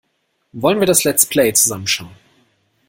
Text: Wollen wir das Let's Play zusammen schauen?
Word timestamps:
Wollen 0.53 0.79
wir 0.79 0.87
das 0.87 1.03
Let's 1.03 1.27
Play 1.27 1.53
zusammen 1.53 1.85
schauen? 1.85 2.15